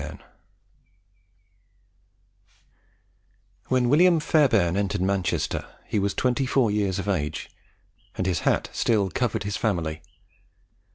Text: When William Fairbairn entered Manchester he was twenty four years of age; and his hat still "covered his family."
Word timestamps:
When 3.67 3.87
William 3.87 4.19
Fairbairn 4.19 4.75
entered 4.75 5.01
Manchester 5.01 5.67
he 5.85 5.99
was 5.99 6.15
twenty 6.15 6.47
four 6.47 6.71
years 6.71 6.97
of 6.97 7.07
age; 7.07 7.51
and 8.17 8.25
his 8.25 8.39
hat 8.39 8.71
still 8.73 9.11
"covered 9.11 9.43
his 9.43 9.57
family." 9.57 10.01